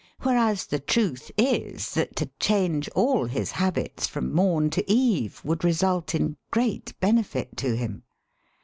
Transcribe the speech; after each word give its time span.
Whereas 0.23 0.65
the 0.65 0.79
truth 0.79 1.29
is 1.37 1.91
that 1.93 2.15
to 2.15 2.31
change 2.39 2.89
all 2.95 3.25
his 3.25 3.51
habits 3.51 4.07
from 4.07 4.33
mom 4.33 4.71
to 4.71 4.91
eve 4.91 5.39
would 5.45 5.63
result 5.63 6.15
in 6.15 6.37
great 6.49 6.99
benefit 6.99 7.55
to 7.57 7.77
him. 7.77 8.01